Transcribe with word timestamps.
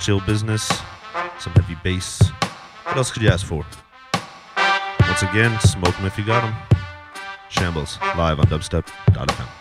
chill 0.00 0.20
business, 0.20 0.66
some 1.38 1.52
heavy 1.52 1.76
bass. 1.84 2.20
What 2.84 2.96
else 2.96 3.10
could 3.12 3.22
you 3.22 3.28
ask 3.28 3.46
for? 3.46 3.64
Once 5.00 5.22
again, 5.22 5.58
smoke 5.60 5.98
'em 6.00 6.06
if 6.06 6.18
you 6.18 6.24
got 6.24 6.42
'em. 6.42 6.54
Shambles, 7.50 7.98
live 8.16 8.38
on 8.40 8.46
dubstep.fm. 8.46 9.59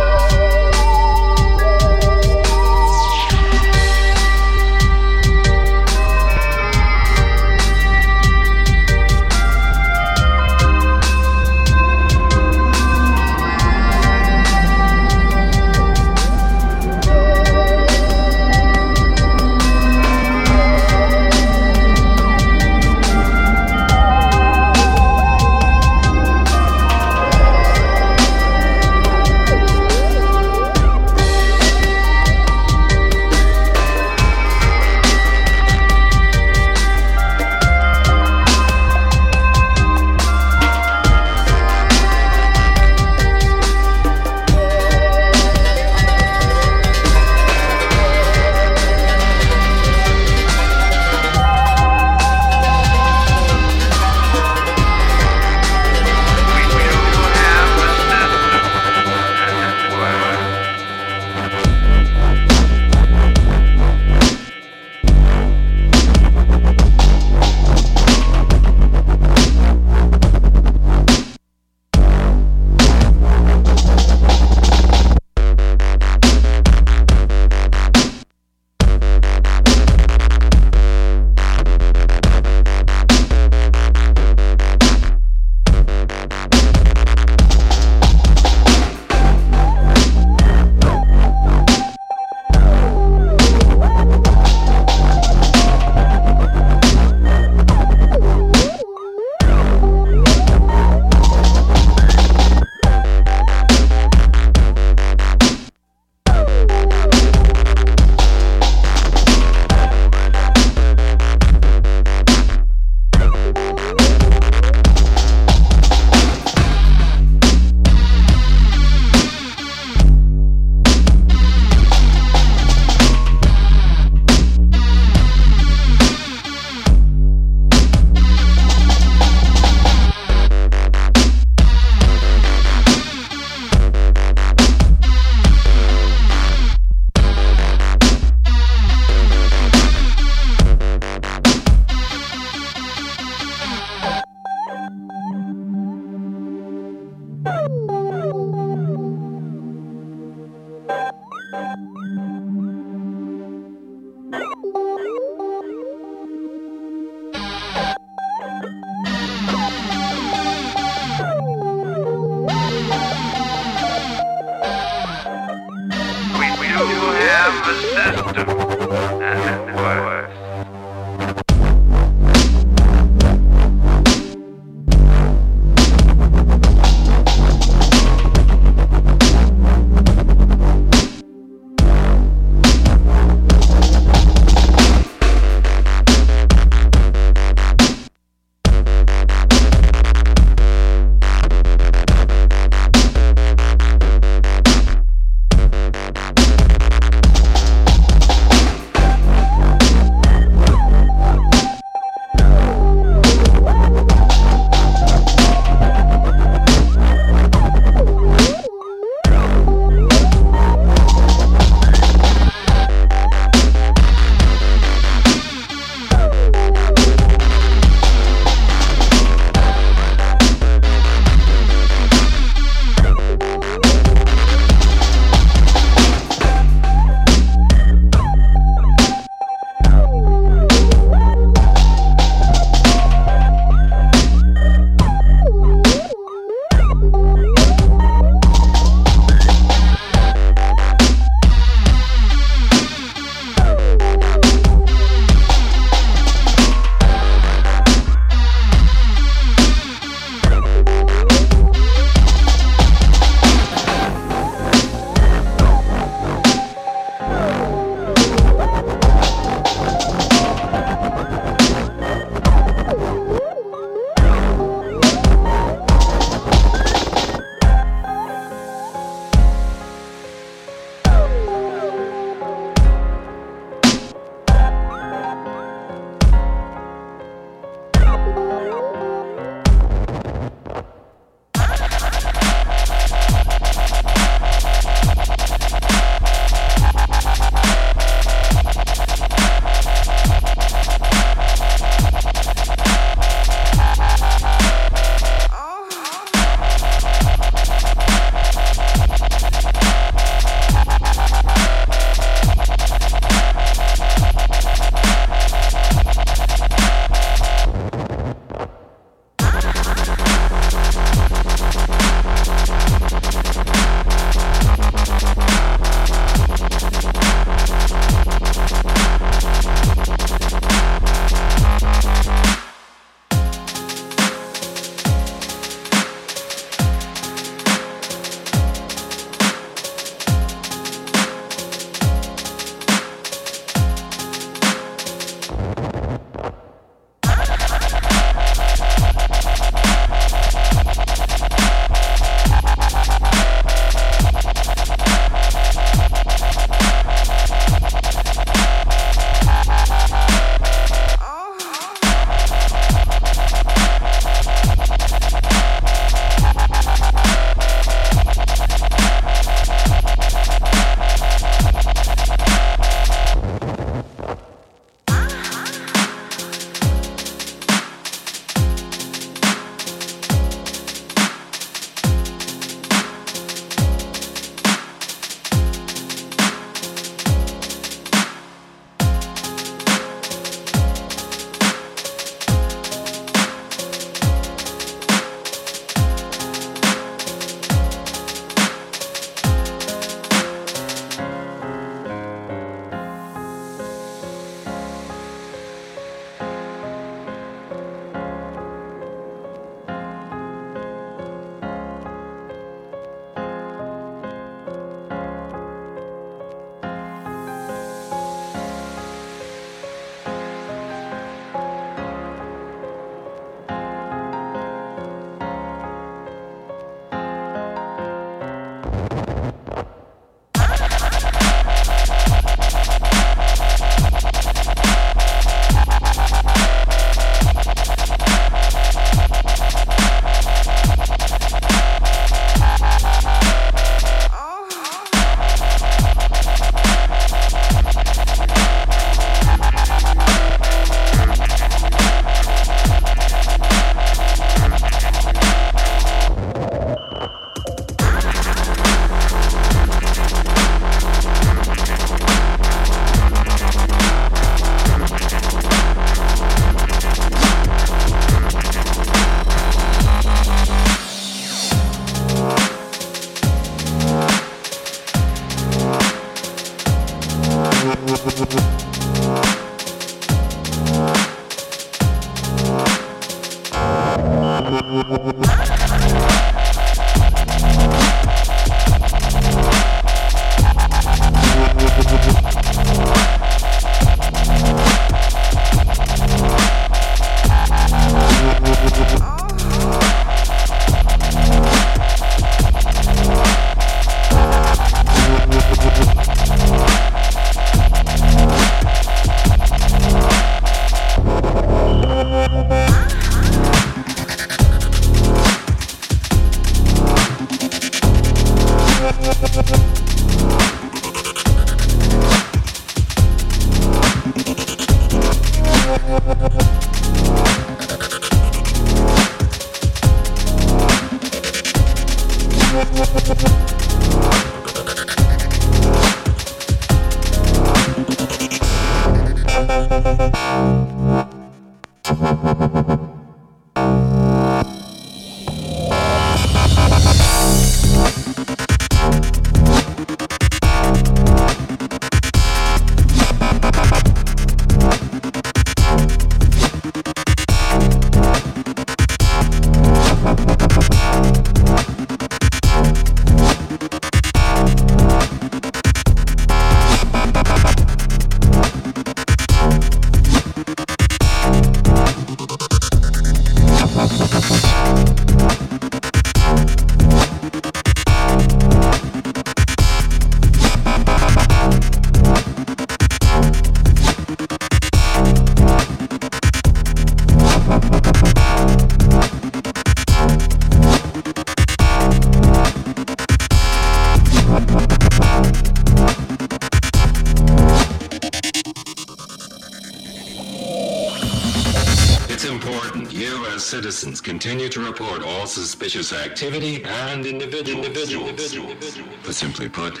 citizens 593.76 594.22
continue 594.22 594.70
to 594.70 594.80
report 594.80 595.22
all 595.22 595.46
suspicious 595.46 596.10
activity 596.10 596.82
and 596.84 597.26
individuals. 597.26 597.86
individuals. 597.86 598.98
But 599.22 599.34
simply 599.34 599.68
put, 599.68 600.00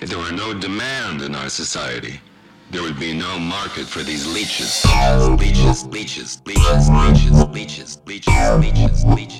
if 0.00 0.08
there 0.08 0.18
were 0.18 0.32
no 0.32 0.58
demand 0.58 1.20
in 1.20 1.34
our 1.34 1.50
society, 1.50 2.18
there 2.70 2.80
would 2.82 2.98
be 2.98 3.12
no 3.12 3.38
market 3.38 3.86
for 3.86 4.02
these 4.02 4.26
leeches. 4.26 4.82
Leeches, 5.38 5.84
leeches, 5.88 6.40
leeches, 6.46 6.88
leeches, 6.88 7.48
leeches, 7.50 7.98
leeches, 8.06 8.06
leeches, 8.06 8.64
leeches, 8.64 9.04
leeches, 9.04 9.39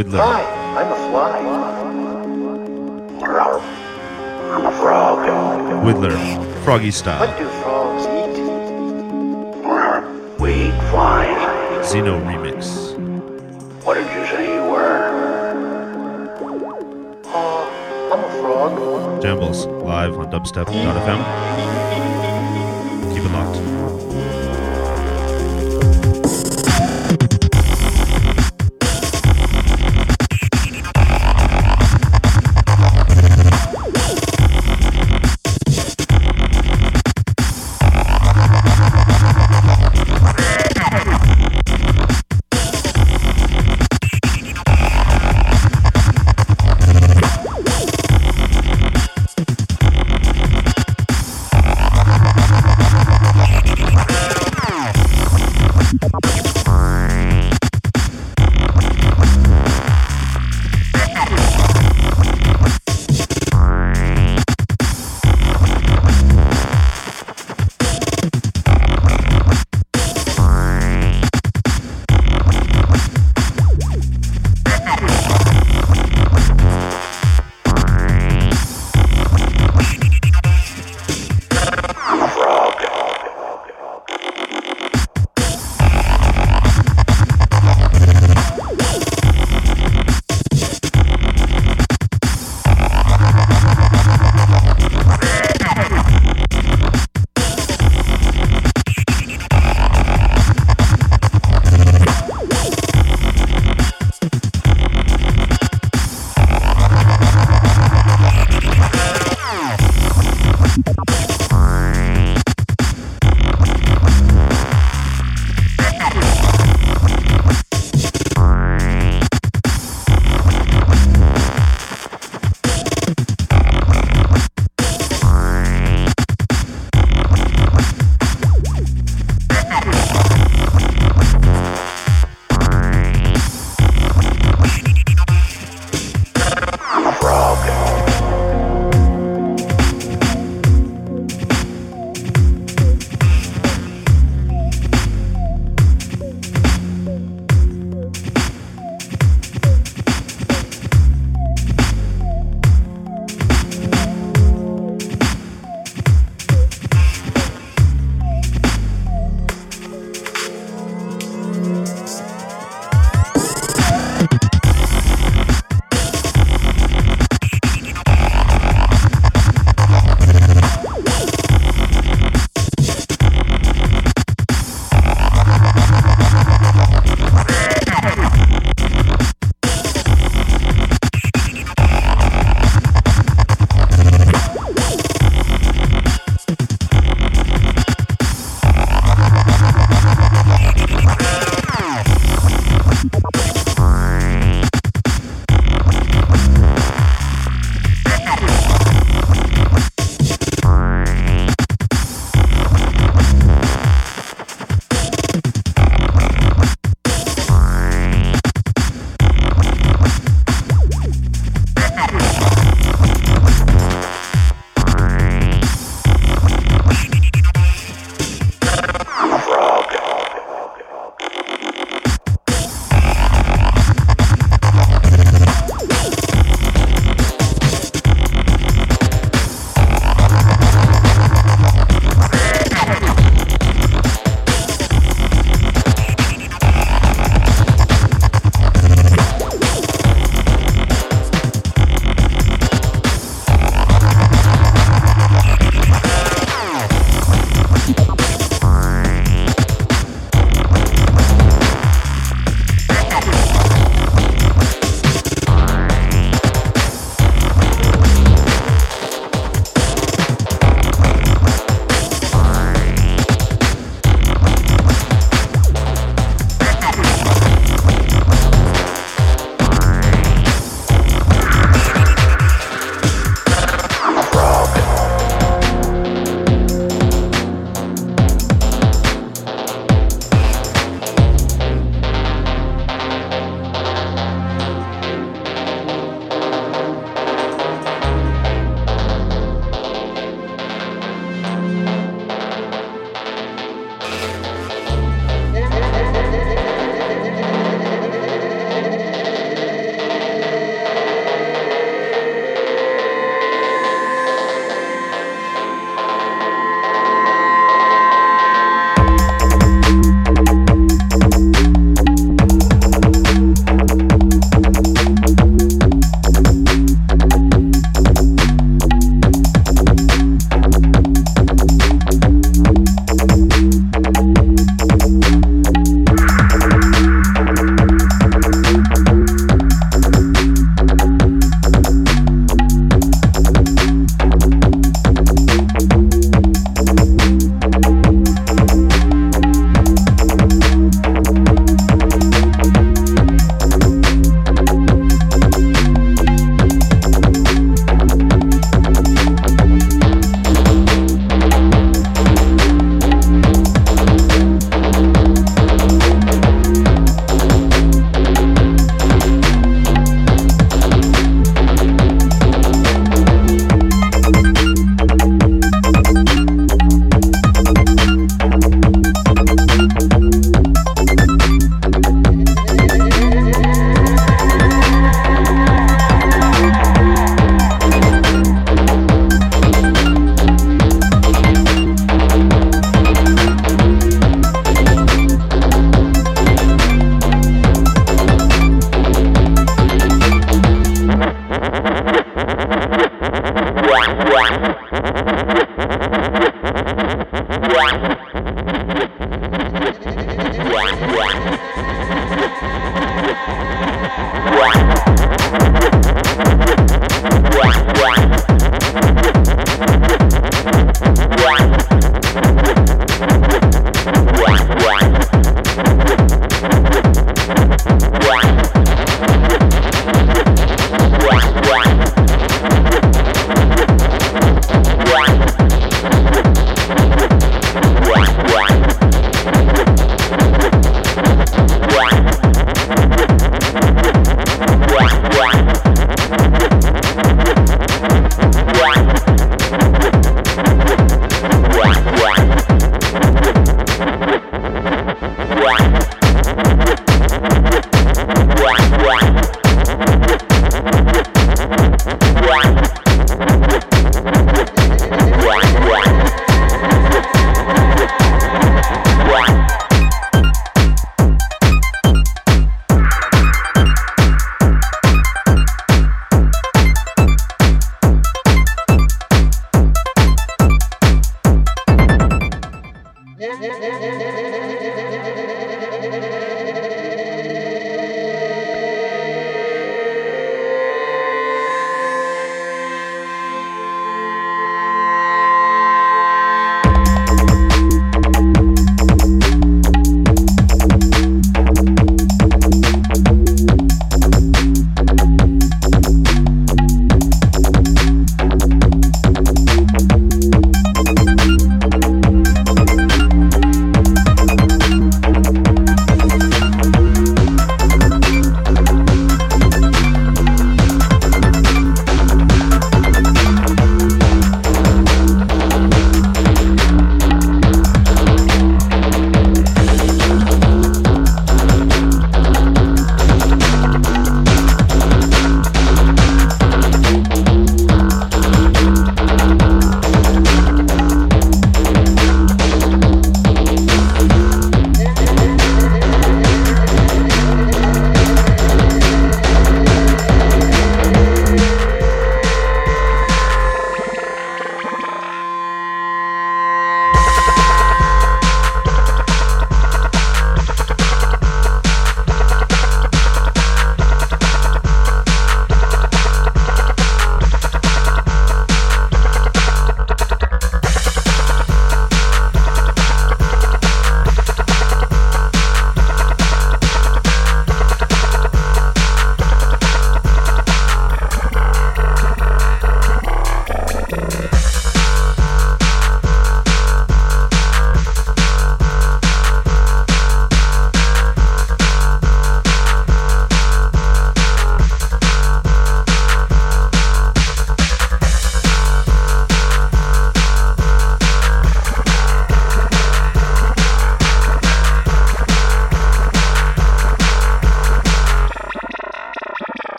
Whittler. 0.00 0.18
Hi, 0.18 0.42
I'm 0.80 0.90
a 0.90 0.96
fly. 1.10 1.36
I'm 4.50 4.64
a 4.64 4.72
frog. 4.78 5.18
Whittler. 5.84 6.16
Froggy 6.64 6.90
style. 6.90 7.20
What 7.20 7.38
do 7.38 7.46
frogs 7.60 8.06
eat? 8.06 8.40
We 10.40 10.50
eat 10.54 10.78
flies. 10.90 11.40
Xeno 11.84 12.18
remix. 12.24 12.96
What 13.84 13.94
did 13.94 14.06
you 14.06 14.24
say 14.26 14.54
you 14.54 14.62
were? 14.70 14.96
Uh, 17.26 18.14
I'm 18.14 18.24
a 18.24 18.30
frog. 18.40 18.72
Jambles. 19.22 19.66
Live 19.84 20.18
on 20.18 20.30
dubstep.fm. 20.30 21.79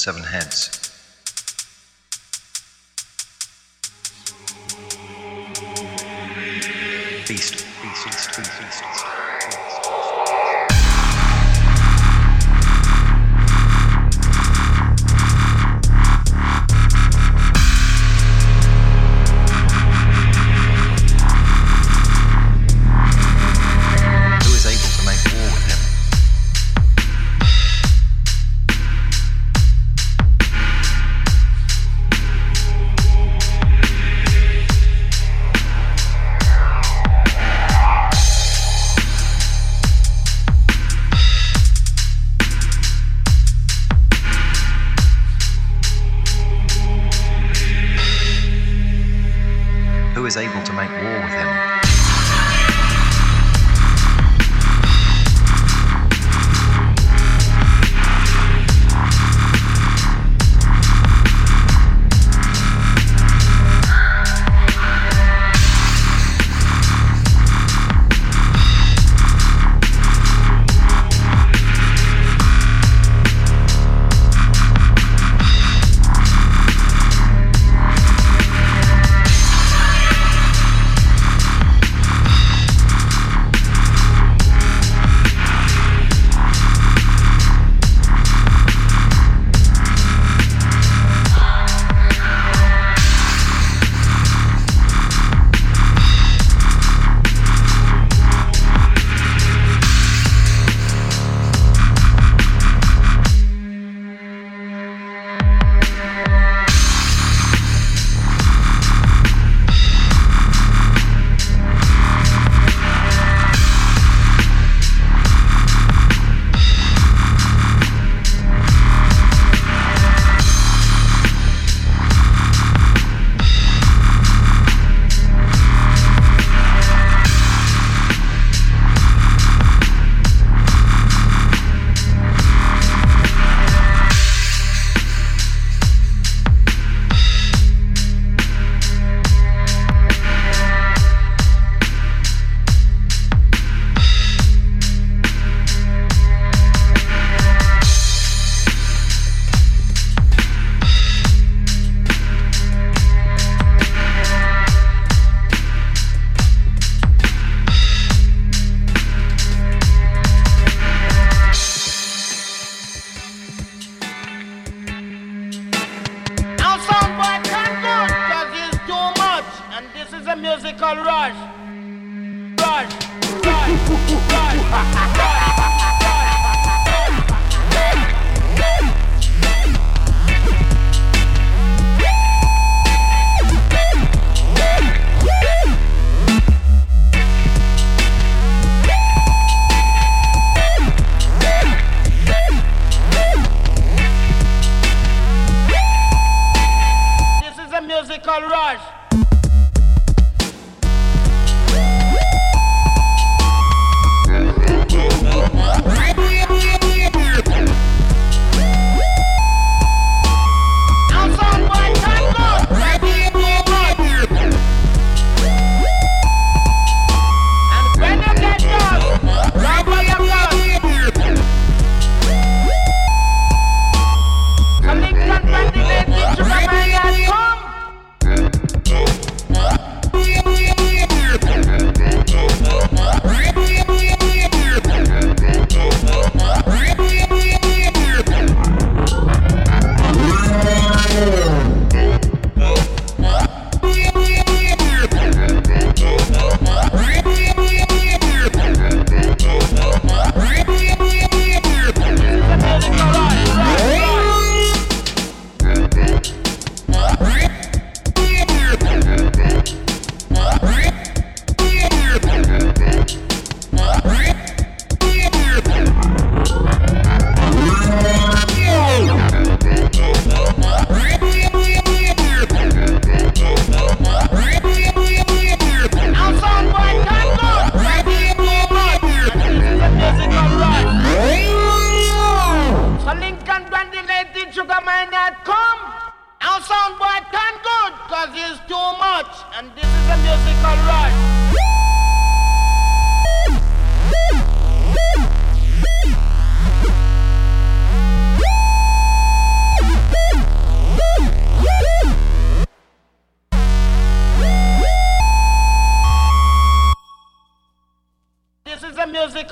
seven 0.00 0.22
heads. 0.22 0.49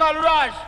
Rush, 0.08 0.24
rush, 0.24 0.67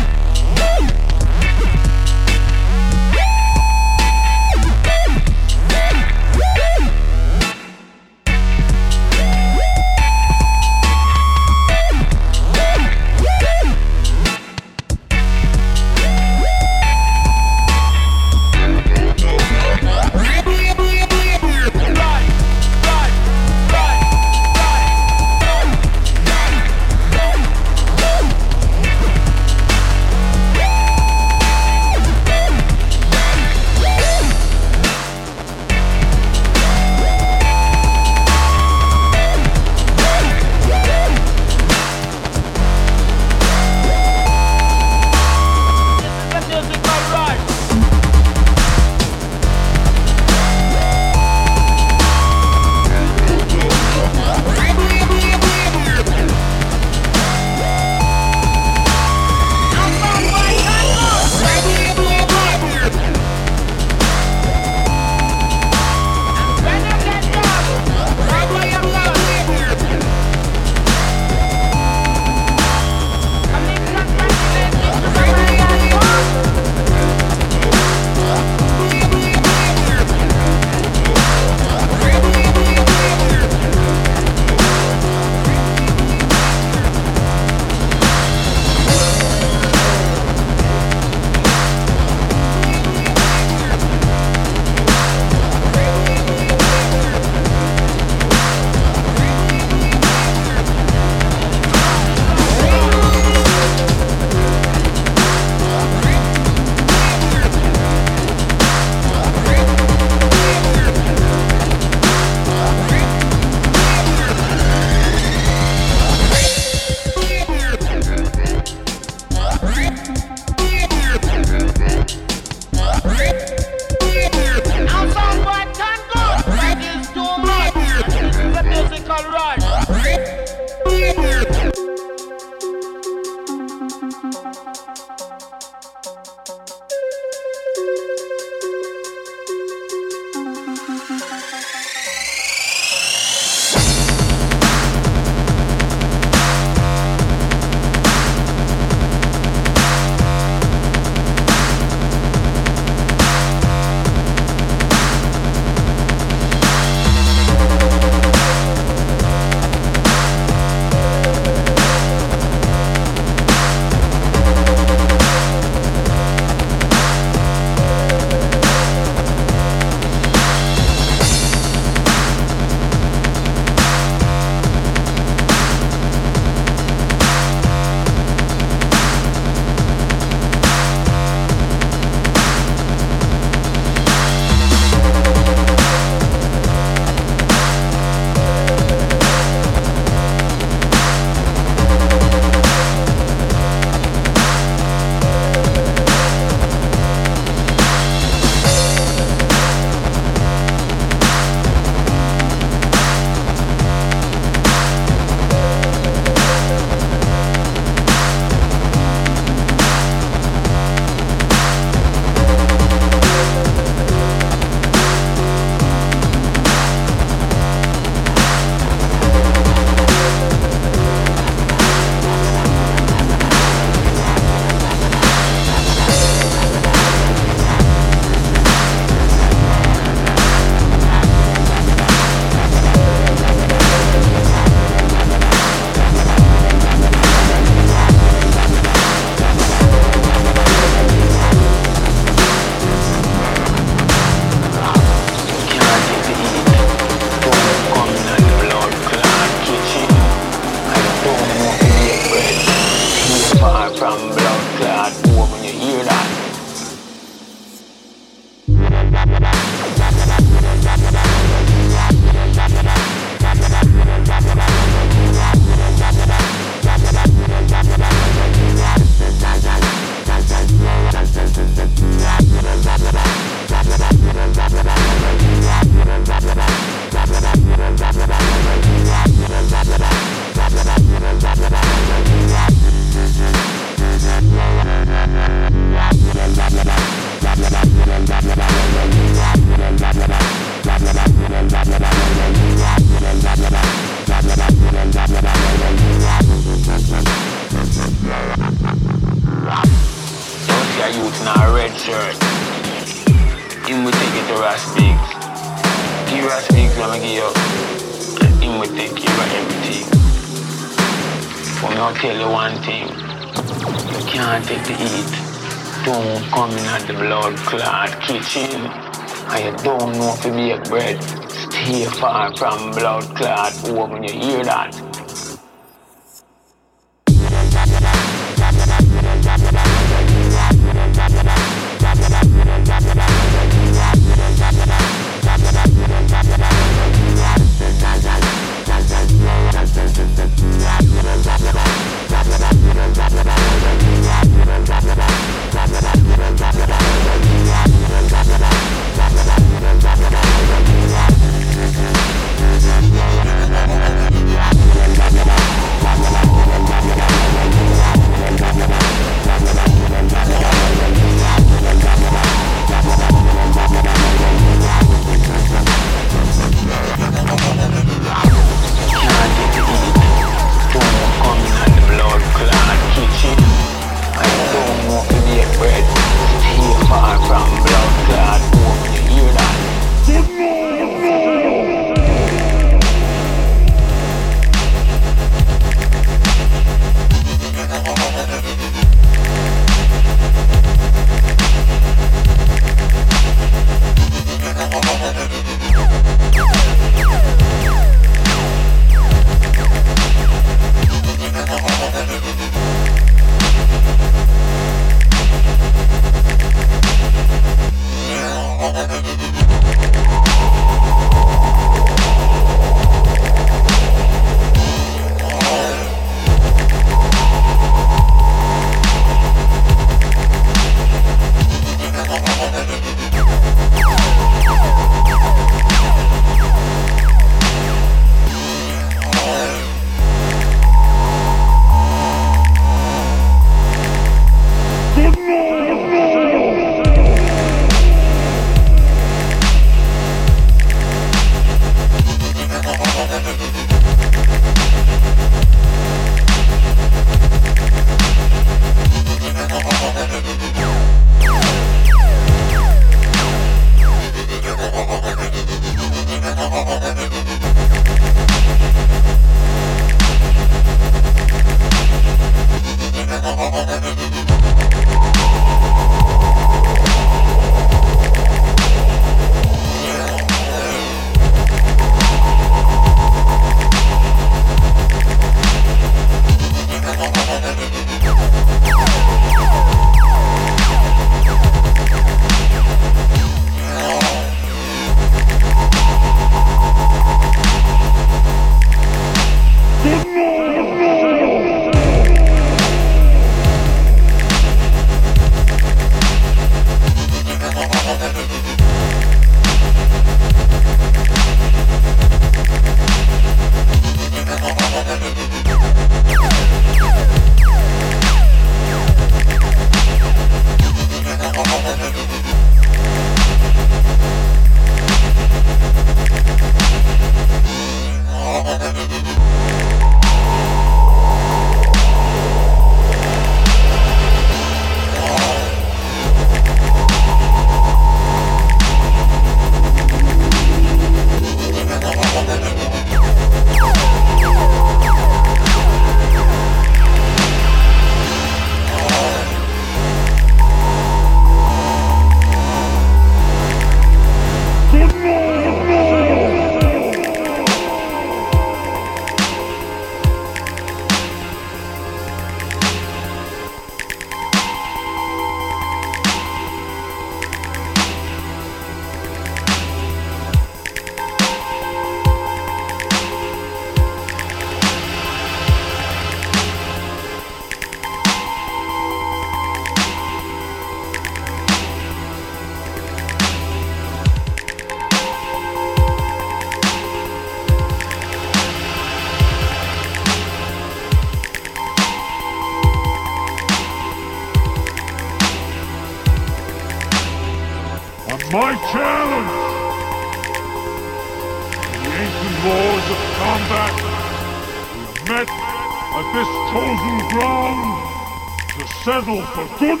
por 599.53 599.67
tudo. 599.77 600.00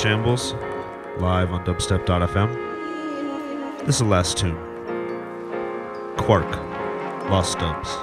Shambles, 0.00 0.54
live 1.18 1.52
on 1.52 1.62
dubstep.fm. 1.66 2.50
This 3.80 3.96
is 3.96 3.98
the 3.98 4.06
last 4.06 4.38
tune. 4.38 4.56
Quark, 6.16 6.50
Lost 7.28 7.58
Dubs. 7.58 7.94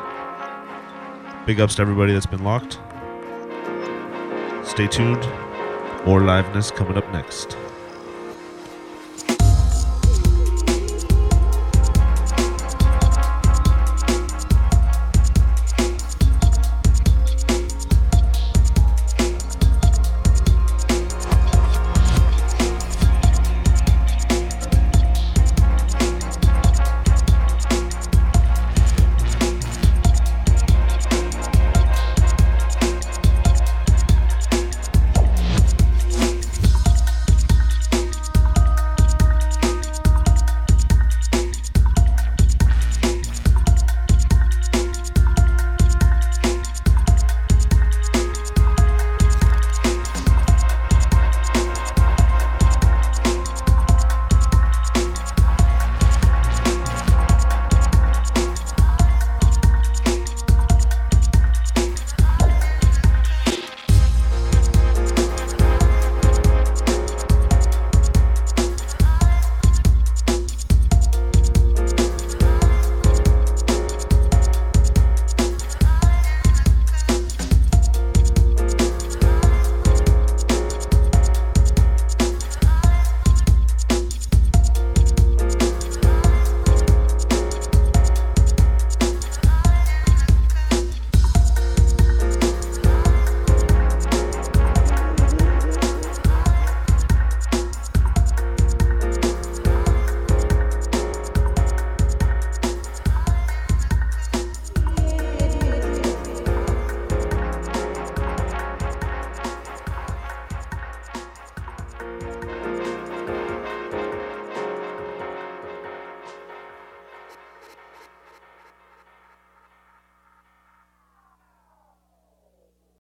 Big 1.48 1.60
ups 1.60 1.74
to 1.78 1.82
everybody 1.82 2.14
that's 2.14 2.28
been 2.28 2.44
locked. 2.44 2.74
Stay 4.64 4.86
tuned. 4.86 5.26
More 6.06 6.22
liveness 6.22 6.72
coming 6.72 6.98
up 6.98 7.12
next. 7.12 7.58